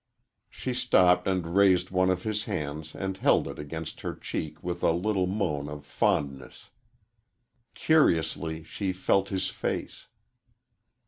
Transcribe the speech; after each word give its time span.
She 0.49 0.73
stopped 0.73 1.27
and 1.27 1.55
raised 1.55 1.91
one 1.91 2.09
of 2.09 2.23
his 2.23 2.45
hands 2.45 2.95
and 2.95 3.15
held 3.17 3.47
it 3.47 3.59
against 3.59 4.01
her 4.01 4.15
cheek 4.15 4.63
with 4.63 4.81
a 4.81 4.89
little 4.91 5.27
moan 5.27 5.69
of 5.69 5.85
fondness. 5.85 6.71
Curiously 7.75 8.63
she 8.63 8.93
felt 8.93 9.29
his 9.29 9.49
face. 9.51 10.07